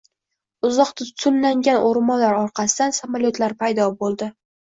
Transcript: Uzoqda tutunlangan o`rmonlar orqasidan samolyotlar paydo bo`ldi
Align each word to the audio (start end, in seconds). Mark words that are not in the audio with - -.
Uzoqda 0.69 1.05
tutunlangan 1.09 1.83
o`rmonlar 1.89 2.35
orqasidan 2.39 2.97
samolyotlar 3.01 3.55
paydo 3.61 3.87
bo`ldi 4.03 4.31